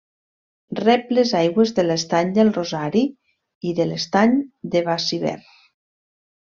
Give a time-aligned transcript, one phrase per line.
[0.79, 3.05] Rep les aigües de l'estany del Rosari
[3.73, 4.37] i de l'estany
[4.77, 5.41] de Baciver.